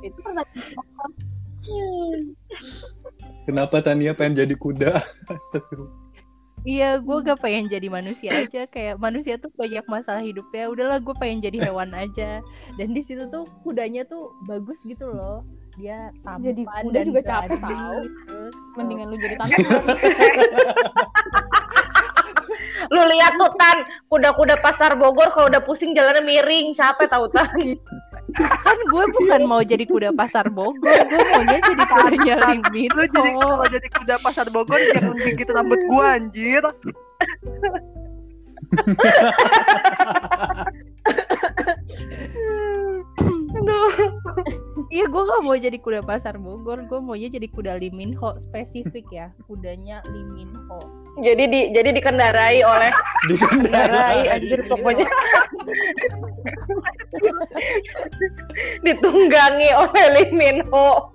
[0.00, 1.12] Itu pertanyaan
[3.44, 4.92] Kenapa Tania pengen jadi kuda?
[6.60, 8.68] Iya, gue gak pengen jadi manusia aja.
[8.68, 10.68] Kayak manusia tuh banyak masalah hidupnya.
[10.68, 12.44] Udahlah, gue pengen jadi hewan aja.
[12.76, 15.40] Dan di situ tuh kudanya tuh bagus gitu loh.
[15.80, 18.04] Dia tampan Jadi kuda dan juga capek tau.
[18.04, 19.56] Terus mendingan lu jadi tante.
[22.90, 23.78] Lu lihat tuh Tan,
[24.10, 27.54] kuda-kuda pasar Bogor kalau udah pusing jalannya miring, capek tahu Tan.
[28.38, 30.98] kan gue bukan mau jadi kuda pasar Bogor.
[31.08, 32.90] Gue maunya jadi kudanya Limit.
[32.94, 36.62] Lu jadi kalau jadi kuda pasar Bogor jangan gigit rambut gua anjir.
[44.90, 46.82] Iya, gue gak mau jadi kuda pasar Bogor.
[46.86, 49.30] Gue maunya jadi kuda Liminho spesifik ya.
[49.46, 50.78] Kudanya Liminho.
[51.20, 52.90] Jadi di jadi dikendarai oleh
[53.28, 54.30] Dikendarai.
[54.30, 55.06] Kendarai anjir pokoknya.
[58.86, 61.10] Ditunggangi oleh Lee Min Ho.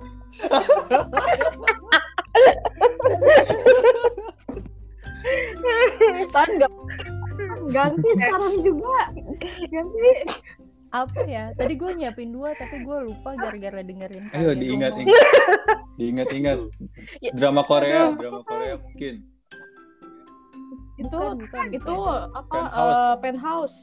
[6.35, 6.73] Tan nggak
[7.71, 8.99] ganti sekarang juga.
[9.71, 10.11] Ganti.
[10.95, 11.51] Apa ya?
[11.51, 14.31] Tadi gue nyiapin dua, tapi gue lupa gara-gara dengerin.
[14.31, 15.11] Ayo kalian diingat-ingat.
[15.11, 15.99] ngomong.
[15.99, 16.57] Diingat-ingat.
[17.19, 17.31] Ya.
[17.35, 19.13] Drama Korea, drama Korea mungkin.
[20.95, 22.21] Itu Bukan, bukan, itu bukan.
[22.31, 22.55] apa?
[22.55, 22.95] Penthouse.
[22.95, 23.77] eh, penthouse.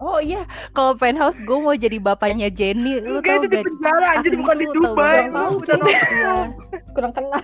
[0.00, 2.98] Oh iya, kalau penthouse gue mau jadi bapaknya Jenny.
[2.98, 5.18] Lu Enggak tau itu di penjara anjir bukan di Dubai.
[5.28, 6.08] tahu Udah sih.
[6.10, 6.34] Iya.
[6.90, 7.42] Kurang kenal.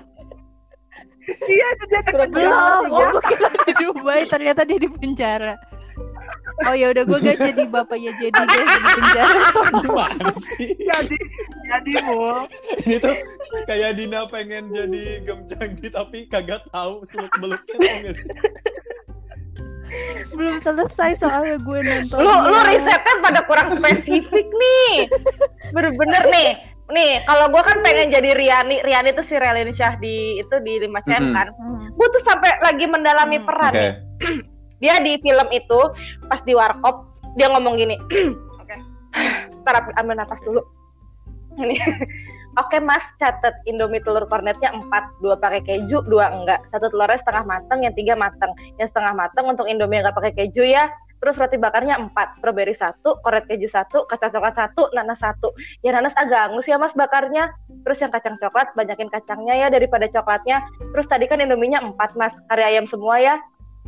[1.26, 2.50] Iya, itu dia Kurang Iya.
[2.50, 5.54] oh gue kira di Dubai, ternyata dia di penjara.
[6.58, 9.38] Oh ya udah gue gak jadi bapaknya jadi deh di penjara.
[9.76, 10.72] Gimana sih?
[10.72, 11.16] Jadi,
[11.62, 12.48] jadi mau.
[12.80, 13.16] Ini tuh
[13.64, 18.32] kayak Dina pengen jadi gemjanggi tapi kagak tahu seluk beluknya tau gak sih?
[20.32, 22.18] Belum selesai soalnya gue nonton.
[22.18, 24.92] lu lu risetnya pada kurang spesifik nih
[25.70, 26.48] bener-bener nih
[26.86, 30.78] nih kalau gue kan pengen jadi Riani Riani tuh si Relin Syah di itu di
[30.80, 31.86] 5 cm kan Hmm.
[31.90, 33.46] gue tuh sampai lagi mendalami Hmm.
[33.46, 33.86] peran Oke.
[34.80, 35.80] Dia di film itu
[36.28, 37.96] pas di warkop dia ngomong gini
[38.60, 38.76] oke.
[39.64, 40.60] ntar ambil napas dulu.
[41.56, 41.76] Ini
[42.60, 46.64] oke mas catet indomie telur kornetnya 4 dua pakai keju dua enggak.
[46.68, 48.52] Satu telurnya setengah mateng yang tiga mateng.
[48.76, 50.92] Yang setengah mateng untuk indomie yang nggak pakai keju ya.
[51.16, 55.48] Terus roti bakarnya 4 strawberry satu kornet keju satu kacang coklat satu nanas satu.
[55.80, 57.56] Ya nanas agak angus ya mas bakarnya.
[57.88, 60.60] Terus yang kacang coklat banyakin kacangnya ya daripada coklatnya.
[60.92, 63.40] Terus tadi kan indominya 4 mas kari ayam semua ya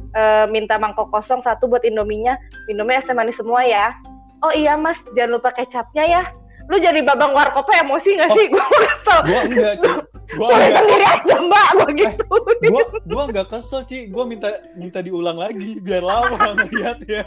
[0.09, 2.35] Eh, minta mangkok kosong satu buat indominya.
[2.67, 3.93] Minumnya es teh manis semua ya.
[4.41, 4.97] Oh iya mas.
[5.13, 6.23] Jangan lupa kecapnya ya.
[6.69, 8.45] Lu jadi babang warkopnya emosi gak sih?
[8.49, 9.19] Gue kesel.
[9.25, 9.89] Gua enggak, Ci.
[10.37, 10.77] Enggak.
[10.77, 11.69] sendiri aja mbak.
[11.73, 12.25] Gue gitu.
[12.69, 13.99] Gua gua enggak kesel, Ci.
[14.13, 17.25] Gua minta minta diulang lagi biar lama ngeliat ya.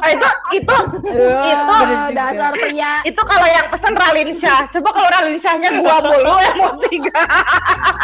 [0.00, 0.76] Ah, itu itu
[1.30, 2.16] Wah, Itu.
[2.16, 2.92] dasar pria.
[3.04, 7.20] itu kalau yang pesen Ralin Syah coba kalau Ralin Syahnya gua mulu emosi gak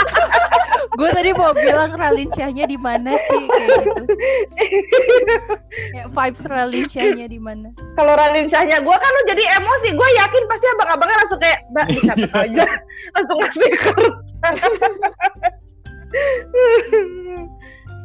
[0.96, 4.02] Gue tadi mau bilang Ralin Syahnya di mana sih kayak gitu.
[5.92, 7.68] Kayak vibes Ralin Syahnya di mana?
[7.94, 11.86] kalau Ralin Syahnya gua kan lu jadi emosi gue yakin pasti abang-abangnya langsung kayak mbak
[11.92, 12.66] dicatat aja
[13.12, 14.56] langsung ngasih kertas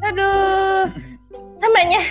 [0.08, 0.84] aduh
[1.60, 2.04] namanya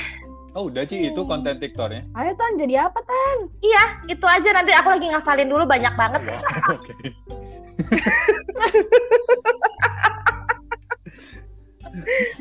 [0.51, 1.07] Oh, udah, Ci.
[1.07, 2.11] Itu konten TikToknya.
[2.11, 3.38] Ayo Tan, jadi apa Tan?
[3.62, 6.90] iya itu aja nanti aku lagi ngafalin dulu banyak banget Wow, oke.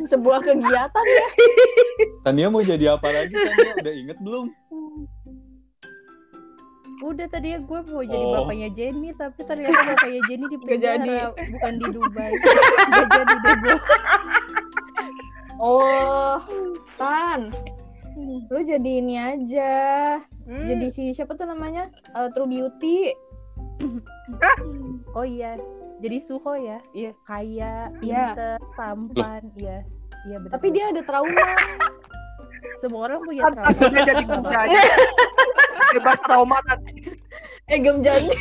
[0.05, 1.27] Sebuah kegiatan ya.
[2.27, 3.71] Tania mau jadi apa lagi, Tania?
[3.79, 4.45] Udah inget belum?
[6.99, 8.43] Udah tadi gue mau jadi Oh.
[8.43, 12.31] bapaknya Jenny tapi ternyata bapaknya Jenny di penjara bukan di Dubai.
[12.91, 13.77] Gak jadi deh gue.
[15.59, 16.39] Oh,
[16.99, 17.55] Tan.
[18.51, 19.71] Lu jadi ini aja.
[20.43, 20.67] Hmm.
[20.67, 21.87] Jadi si siapa tuh namanya?
[22.15, 23.15] Eh, True Beauty.
[25.15, 25.55] Oh iya.
[25.99, 26.79] Jadi Suho ya.
[26.91, 27.11] Iya.
[27.21, 28.25] Kaya, Iya.
[28.31, 29.77] pinter, tampan, iya.
[30.25, 30.51] Iya betul.
[30.53, 31.47] Tapi dia ada trauma.
[32.79, 33.67] semua orang punya Kan trauma.
[33.69, 34.81] takutnya jadi kerjanya.
[35.95, 36.91] Bebas trauma nanti.
[37.65, 38.39] eh, Gem Jandi.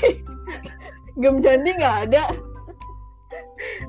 [1.16, 2.23] Gem Jandi nggak ada.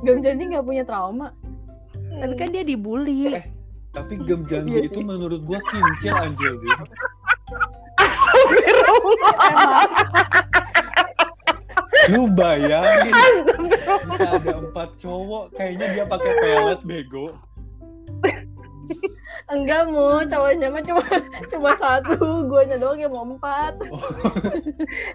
[0.02, 1.34] Gem Jandi nggak punya trauma.
[2.10, 3.34] Tapi kan dia dibully.
[3.34, 3.46] Eh.
[3.90, 6.78] Tapi gem janji itu menurut gua kincil anjir dia.
[8.70, 9.90] Emang.
[12.10, 13.14] Lu bayangin
[14.06, 17.26] bisa ada empat cowok, kayaknya dia pakai pelet bego.
[19.50, 21.04] Enggak mau, cowoknya mah cuma
[21.50, 23.78] cuma satu, guanya doang yang mau empat.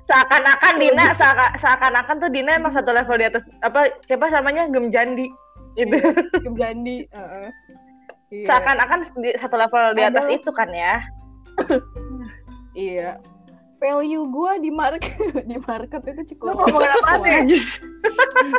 [0.05, 4.91] seakan-akan Dina seaka- seakan-akan tuh Dina emang satu level di atas apa siapa namanya Gem
[4.91, 5.27] Jandi
[5.75, 5.97] itu
[6.43, 7.07] Gem Jandi.
[7.09, 7.49] Heeh.
[8.33, 8.47] Iya.
[8.51, 10.35] seakan-akan di satu level di atas Aduh.
[10.35, 10.95] itu kan ya
[12.75, 13.23] Iya.
[13.85, 15.13] Value gua di market
[15.45, 16.57] di market itu Lu cukup.
[16.57, 17.13] ngomongin apa
[17.45, 17.61] nih?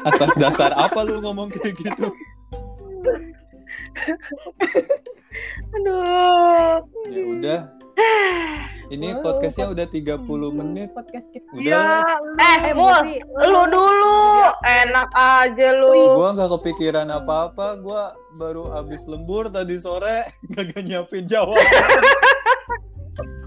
[0.06, 2.14] Atas dasar apa lu ngomong kayak gitu?
[5.74, 7.62] aduh Ya udah.
[8.86, 9.24] Ini Wow.
[9.24, 10.22] podcastnya udah 30
[10.54, 10.94] menit.
[10.94, 11.48] Podcast kita.
[11.50, 12.22] Udah.
[12.38, 13.02] eh Eh, mul
[13.50, 14.20] lu dulu
[14.62, 17.82] enak aja lu Gua nggak kepikiran apa-apa.
[17.82, 21.66] Gua baru habis lembur tadi sore, kagak nyiapin jawaban.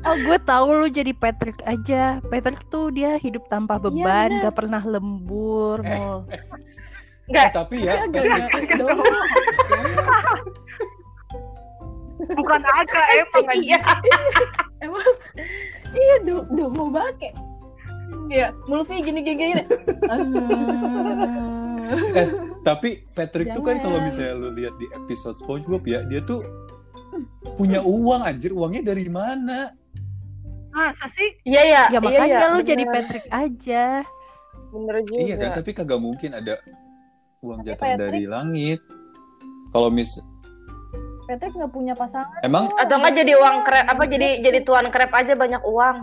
[0.09, 2.25] Oh gue tahu lu jadi Patrick aja.
[2.33, 4.49] Patrick tuh dia hidup tanpa beban, bener.
[4.49, 5.85] gak pernah lembur.
[5.85, 6.01] Eh.
[6.01, 6.25] Mul.
[7.29, 9.05] Eh, tapi ya, Agak Patrick, agak doang.
[12.25, 13.79] Bukan agak emang iya
[14.81, 15.09] Emang
[15.93, 17.37] iya do do mau bake.
[18.33, 19.63] Iya, Mulfi gini gini gini.
[20.09, 20.21] Ah.
[22.65, 23.85] tapi Patrick tuh kan Jangan.
[23.85, 26.41] kalau misalnya lu lihat di episode SpongeBob ya, dia tuh
[27.61, 28.57] punya uang anjir.
[28.57, 29.78] Uangnya dari mana?
[30.71, 31.29] Masa sih?
[31.43, 32.67] iya ya Ya makanya iya, lu bener.
[32.67, 33.85] jadi Patrick aja.
[34.69, 36.61] bener juga Iya kan, tapi kagak mungkin ada
[37.41, 38.81] uang Tapi jatuh dari Patrick- langit.
[39.69, 40.11] Kalau mis
[41.25, 42.41] Patrick nggak punya pasangan.
[42.41, 45.97] emang atau enggak jadi uang krep apa jadi jadi tuan krep aja banyak uang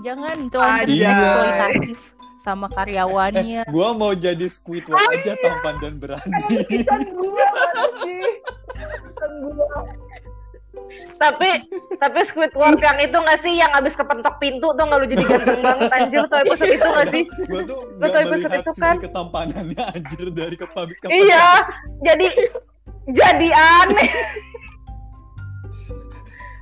[0.00, 0.80] Jangan tuan Iya.
[0.80, 1.98] kerja eksploitatif
[2.38, 3.68] sama karyawannya.
[3.68, 6.56] gua mau jadi Squidward aja tampan dan berani.
[6.82, 7.46] Kan gua?
[9.12, 9.66] Kan gua.
[11.18, 11.66] Tapi
[11.98, 13.54] tapi Squidward yang itu nggak sih?
[13.58, 16.20] Yang abis kepentok pintu tuh nggak lu jadi ganteng banget anjir.
[16.26, 17.24] Tuh episode itu nggak sih?
[17.46, 18.96] Gue tuh gak tau episode melihat itu sisi kan?
[18.98, 21.48] ketampanannya anjir dari kepabis ke iya
[22.02, 22.28] jadi
[23.10, 24.10] jadi aneh.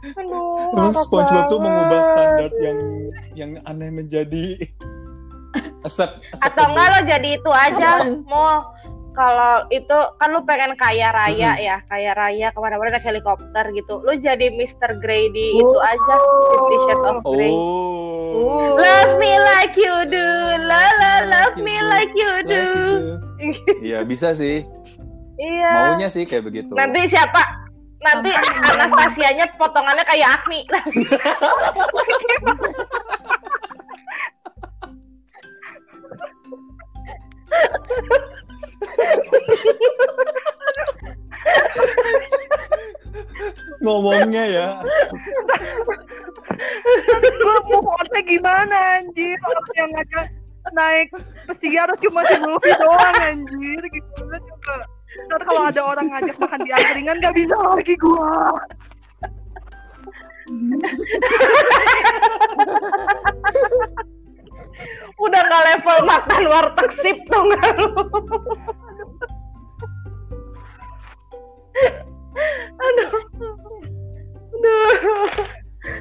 [0.08, 2.78] Aduh, Terus SpongeBob tuh mengubah standar yang
[3.36, 4.56] yang aneh menjadi
[5.86, 7.90] accept, atau enggak lo jadi itu aja
[8.24, 8.72] mau
[9.18, 13.98] kalau itu kan lu pengen kaya raya ya kaya raya ke mana-mana naik helikopter gitu
[14.06, 15.02] lu jadi Mr.
[15.02, 16.14] Grey di itu aja
[16.86, 17.50] Shades of Grey
[18.38, 18.76] Oh.
[18.76, 20.28] Love me like you do,
[20.62, 22.64] la la love me like you do.
[23.88, 24.62] Iya bisa sih.
[25.38, 25.72] Iya.
[25.74, 26.76] Maunya sih kayak begitu.
[26.76, 27.40] Nanti siapa?
[28.04, 30.60] Nanti Anastasianya potongannya kayak Agni.
[43.82, 44.68] Ngomongnya ya.
[47.38, 49.38] gue onnya gimana anjir?
[49.44, 50.26] Orang yang ngajak
[50.74, 51.08] naik
[51.48, 53.82] pesiar cuma si Luffy doang anjir.
[53.86, 54.74] Gimana coba?
[55.28, 58.54] Ntar kalau ada orang ngajak makan di angkringan gak bisa lagi gua
[65.28, 67.88] Udah nggak level makan warteg sip tuh nggak lu?
[72.78, 73.10] Aduh.
[74.48, 74.88] Aduh.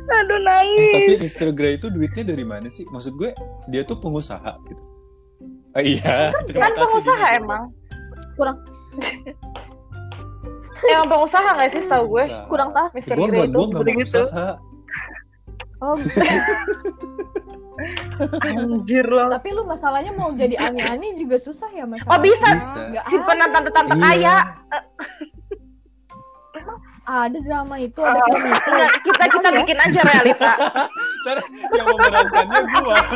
[0.08, 0.92] Aduh Eh, nangis.
[0.92, 1.50] tapi Mr.
[1.54, 2.84] Grey itu duitnya dari mana sih?
[2.90, 3.32] Maksud gue
[3.70, 4.84] dia tuh pengusaha gitu.
[5.72, 6.34] Ah, iya.
[6.50, 7.64] terima kan kasih, pengusaha emang.
[8.36, 8.58] Kurang.
[10.82, 12.26] Emang pengusaha nggak sih tahu gue?
[12.50, 13.14] Kurang tahu Mr.
[13.16, 14.22] Gue Grey itu gue begitu.
[14.26, 14.50] pengusaha.
[15.78, 15.94] oh
[18.42, 19.30] anjir loh.
[19.30, 22.50] tapi lu masalahnya mau jadi ani-ani juga susah ya mas Oh bisa.
[22.54, 23.02] Bisa.
[23.08, 24.04] Simpenan tante-tante Iya.
[24.04, 24.36] kaya.
[27.08, 29.58] ada drama itu ada film itu Nggak, kita kita Ada.
[29.64, 30.52] bikin aja realita.
[31.24, 31.38] Ntar
[31.72, 32.98] yang memerankannya gua.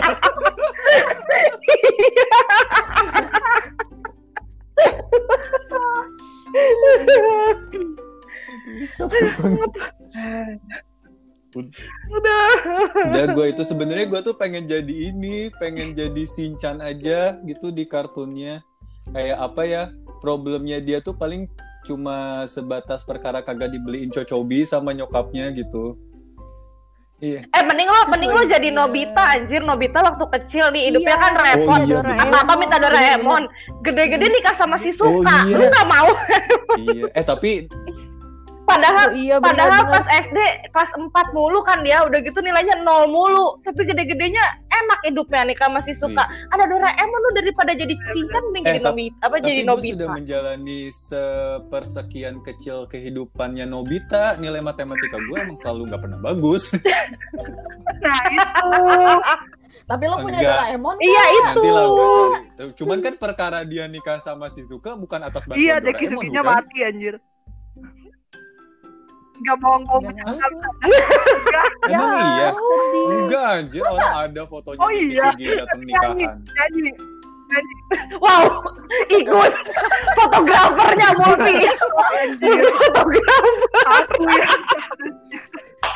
[8.97, 9.71] Capek banget.
[11.53, 12.47] Udah.
[13.11, 17.83] Udah gue itu sebenarnya gue tuh pengen jadi ini, pengen jadi Sinchan aja gitu di
[17.83, 18.63] kartunnya.
[19.11, 19.83] Kayak apa ya?
[20.21, 21.49] Problemnya dia tuh paling
[21.81, 25.97] cuma sebatas perkara kagak dibeliin cocobi sama nyokapnya gitu.
[27.21, 27.45] Iya.
[27.53, 31.21] Eh mending lo mending lo jadi Nobita anjir Nobita waktu kecil nih hidupnya Iya.
[31.21, 31.69] kan repot.
[31.69, 32.17] Oh, iya, bener.
[32.17, 33.43] Apa-apa minta Doraemon.
[33.85, 35.45] Gede-gede nikah sama si Suka.
[35.45, 35.53] Oh, iya.
[35.53, 36.09] Lu gak mau.
[36.81, 37.05] iya.
[37.13, 37.69] Eh tapi
[38.81, 40.01] Padahal Oh, iya Padahal benar-benar.
[40.01, 43.61] pas SD kelas 4 mulu kan dia udah gitu nilainya nol mulu.
[43.61, 46.23] Tapi gede-gedenya enak hidupnya nih sama si Suka.
[46.47, 49.93] Ada Doraemon lu daripada jadi Shinchan mending Eh, jadi Nobita apa tapi jadi Nobita.
[49.93, 54.35] sudah menjalani sepersekian kecil kehidupannya Nobita.
[54.35, 56.73] Nilai matematika gue emang selalu nggak pernah bagus.
[58.01, 58.69] nah itu
[59.83, 60.55] tapi lo punya Enggak.
[60.57, 61.43] Doraemon Iya nggak?
[61.43, 62.71] Nanti lah gue cari.
[62.73, 66.55] Cuman kan perkara dia nikah sama Shizuka bukan atas bantuan iya Doraemon, Deki Suginya bukan?
[66.55, 67.15] mati anjir
[69.41, 71.67] Gak mau ngomong Nggak.
[71.89, 72.49] Emang Ya, iya?
[72.53, 73.05] sedih.
[73.09, 75.25] Enggak anjir, orang ada fotonya Oh, Deki iya.
[75.65, 76.37] Datang nyanyi nikahan.
[76.39, 76.91] nyanyi
[78.23, 78.63] Wow,
[79.11, 79.51] ikut
[80.15, 81.55] fotografernya multi.
[82.15, 83.53] anjir Fotografer.
[83.91, 84.23] aku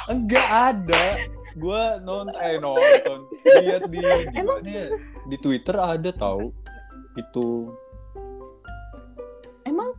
[0.06, 1.04] Enggak ada.
[1.56, 4.04] Gua non eh nonton lihat di
[4.36, 4.86] di ya?
[5.26, 6.52] Di Twitter ada tahu
[7.16, 7.72] itu.
[9.64, 9.90] emang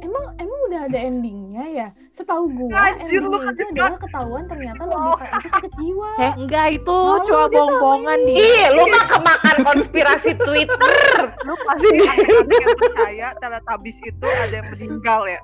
[0.00, 4.42] emang emang udah ada endingnya ya setahu gua Anjir, lu endingnya itu kan- adalah ketahuan
[4.44, 8.32] ternyata Nobita itu sakit jiwa Enggak itu Oh, cuma dia bohong-bohongan di.
[8.34, 10.94] Ih, lu mah kemakan konspirasi Twitter.
[11.46, 15.40] lu pasti anak-anak yang percaya Teletubbies itu ada yang meninggal ya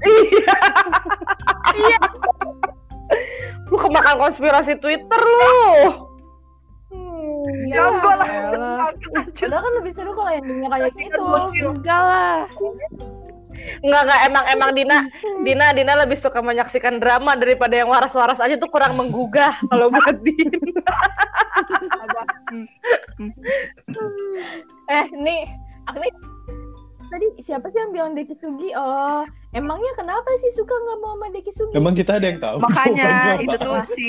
[0.00, 0.56] Iya.
[1.72, 1.98] Iya.
[3.64, 6.07] Lu kemakan konspirasi Twitter lu.
[7.66, 8.28] Ya, jangan gue lah
[9.34, 11.24] Padahal kan lebih seru kalau endingnya kayak gitu.
[11.66, 12.38] Enggak lah.
[13.82, 14.98] Enggak enggak emang emang Dina
[15.42, 20.16] Dina Dina lebih suka menyaksikan drama daripada yang waras-waras aja tuh kurang menggugah kalau buat
[20.22, 20.58] Dina.
[24.88, 25.42] Eh, nih,
[25.90, 26.08] Agni
[27.08, 28.70] tadi siapa sih yang bilang Deki Sugi?
[28.76, 29.24] Oh,
[29.56, 31.74] emangnya kenapa sih suka nggak mau sama Deki Sugi?
[31.76, 32.56] Emang kita ada yang tahu.
[32.60, 33.12] makanya
[33.44, 34.08] itu tuh si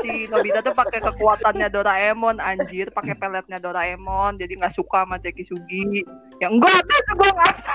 [0.00, 5.44] si Nobita tuh pakai kekuatannya Doraemon anjir pakai peletnya Doraemon jadi nggak suka sama Deki
[5.44, 6.02] Sugi
[6.40, 7.74] ya enggak tuh gue ngerasa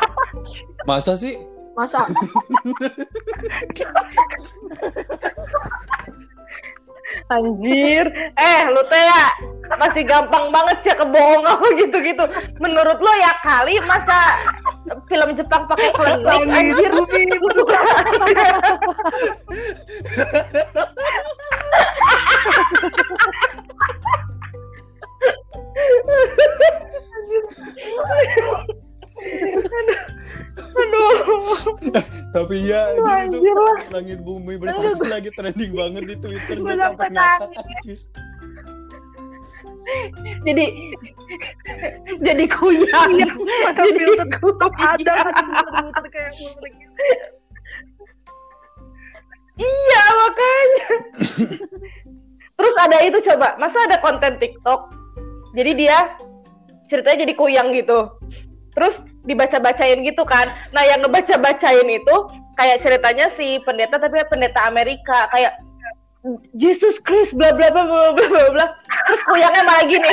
[0.84, 1.38] Masa sih?
[1.74, 2.06] Masa?
[7.30, 8.06] Anjir.
[8.36, 9.24] Eh, lu teh ya
[9.80, 12.26] masih gampang banget sih kebohongan lo gitu-gitu.
[12.62, 14.38] Menurut lo ya kali masa
[14.84, 16.92] film Jepang pakai Langit anjir.
[30.74, 31.14] Aduh.
[32.34, 33.38] Tapi ya itu
[33.94, 38.00] langit bumi bersaksi lagi trending banget di Twitter gue sampai sampai ngakak anjir.
[40.44, 40.66] Jadi
[42.28, 43.12] jadi kuyang.
[43.18, 43.32] Iya,
[43.66, 44.30] mata Jadi kuyang.
[44.44, 46.96] tetap ada muter-muter kayak muter gitu.
[49.54, 50.88] Iya makanya.
[52.58, 54.94] Terus ada itu coba, masa ada konten TikTok?
[55.54, 56.18] Jadi dia
[56.90, 58.10] ceritanya jadi kuyang gitu.
[58.74, 60.50] Terus dibaca-bacain gitu kan.
[60.74, 62.16] Nah yang ngebaca-bacain itu
[62.58, 65.58] kayak ceritanya si pendeta tapi pendeta Amerika kayak
[66.58, 68.66] Jesus Christ bla bla bla bla bla bla bla.
[68.90, 70.12] Terus kuyangnya malah gini.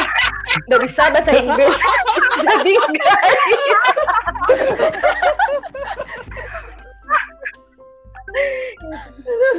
[0.70, 1.74] Udah bisa bahasa Inggris.
[2.40, 3.22] Jadi enggak.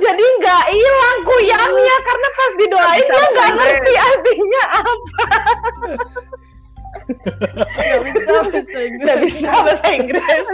[0.01, 5.23] Jadi nggak hilang kuyangnya karena pas didoain dia nggak ngerti artinya apa.
[7.75, 9.03] Gak bisa bahasa Inggris.
[9.03, 10.45] Nggak bisa bahasa Inggris.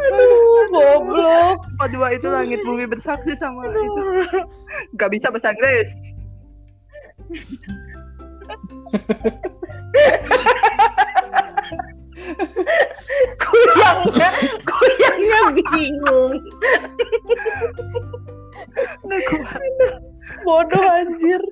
[0.00, 1.58] Aduh, goblok.
[1.80, 3.82] Oh, dua itu langit bumi bersaksi sama itu.
[5.00, 5.88] Gak bisa bahasa Inggris.
[13.40, 14.28] Kuyangnya,
[14.66, 15.40] kuyangnya
[15.72, 16.32] bingung.
[19.04, 19.62] Nggak kuat.
[20.44, 21.42] Bodoh anjir.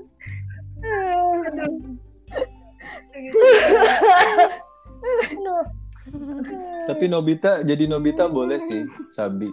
[6.89, 9.51] Tapi Nobita jadi Nobita boleh sih, Sabi.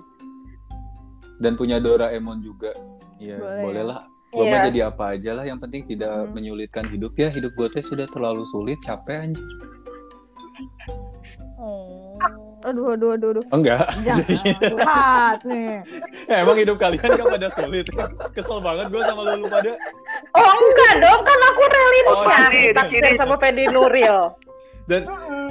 [1.36, 2.72] Dan punya Doraemon juga.
[3.20, 3.90] Iya, Boleh boleh ya.
[3.92, 4.00] lah.
[4.36, 4.66] Gue mah Iya.
[4.68, 6.30] jadi apa aja lah, yang penting tidak Hmm.
[6.30, 7.28] menyulitkan hidup ya.
[7.30, 9.48] Hidup gue tuh sudah terlalu sulit, capek anjir.
[11.58, 12.20] Oh.
[12.62, 13.44] Aduh, aduh, aduh, aduh.
[13.46, 13.86] Oh, enggak.
[14.02, 14.26] Jangan
[14.74, 15.86] curhat nih.
[16.26, 17.86] Eh, Emang hidup kalian gak pada sulit?
[18.34, 19.72] Kesel banget gue sama lu, lu pada.
[20.34, 22.50] Oh enggak dong, kan aku relin Oh, kan.
[22.86, 23.14] ciri.
[23.16, 24.18] sama Fedi Nuril.
[24.86, 25.02] Dan,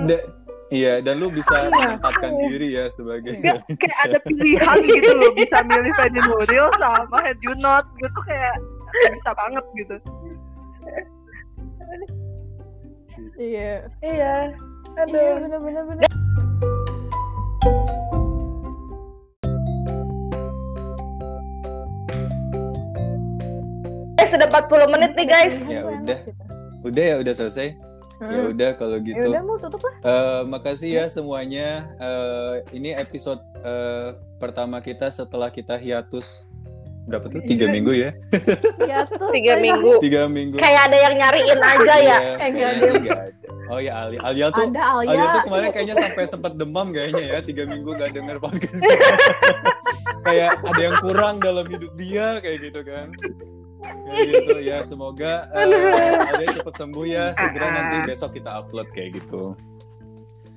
[0.04, 0.26] da-
[0.68, 1.70] iya, dan lu bisa Iya.
[1.70, 7.18] menempatkan diri ya sebagai Nggak, kayak ada pilihan gitu loh bisa milih Fanny Nuril sama
[7.20, 8.58] Head You Not gitu kayak
[9.10, 9.96] bisa banget gitu
[13.34, 13.86] Iya.
[14.02, 14.34] Iya.
[14.94, 15.38] Iya, Aduh.
[15.40, 16.10] bener, bener, bener.
[24.14, 25.56] Eh sudah 40 menit nih guys.
[25.64, 26.18] Ya udah.
[26.22, 26.42] gitu.
[26.84, 27.68] Udah ya, udah selesai.
[28.14, 28.54] Ya Hmm.
[28.54, 29.26] udah kalau Ya gitu.
[29.26, 29.94] udah mau tutup lah.
[30.00, 31.90] Eh, makasih ya semuanya.
[31.98, 36.46] Eh, ini episode eh, pertama kita setelah kita hiatus
[37.04, 37.40] berapa tuh?
[37.44, 38.10] Tiga minggu ya?
[38.84, 39.28] Ya tuh.
[39.30, 40.00] Tiga minggu.
[40.00, 40.56] Tiga minggu.
[40.56, 42.00] Kayak ada yang nyariin aja ya.
[42.00, 42.66] Iya, Eh, ada.
[42.72, 43.14] ada.
[43.64, 45.08] Oh ya Ali, Alia tuh, Ada Alia.
[45.08, 48.76] Alia tuh kemarin kayaknya sampai sempat demam kayaknya ya, tiga minggu gak denger podcast.
[50.28, 53.08] kayak ada yang kurang dalam hidup dia kayak gitu kan.
[53.84, 57.32] Kayak gitu ya, semoga eh, Alia cepat sembuh ya.
[57.32, 59.56] Segera nanti besok kita upload kayak gitu.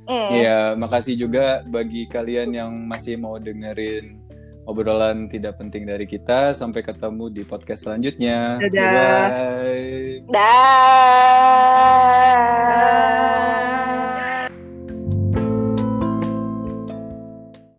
[0.08, 0.30] Hmm.
[0.32, 4.20] Iya, makasih juga bagi kalian yang masih mau dengerin
[4.68, 6.52] obrolan tidak penting dari kita.
[6.52, 8.60] Sampai ketemu di podcast selanjutnya.
[8.60, 9.28] Dadah.
[9.32, 10.28] Bye.
[10.28, 11.68] Dah.